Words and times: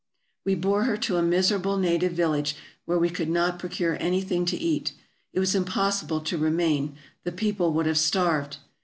We 0.45 0.55
bore 0.55 0.85
her 0.85 0.97
to 0.97 1.17
a 1.17 1.21
miserable 1.21 1.77
native 1.77 2.13
village, 2.13 2.55
where 2.85 2.97
we 2.97 3.11
could 3.11 3.29
not 3.29 3.59
procure 3.59 3.97
anything 4.01 4.45
to 4.45 4.57
eat. 4.57 4.93
It 5.31 5.39
was 5.39 5.53
impossible 5.53 6.21
to 6.21 6.39
remain; 6.39 6.95
the 7.23 7.31
people 7.31 7.71
would 7.73 7.85
have 7.85 7.99
starved. 7.99 8.57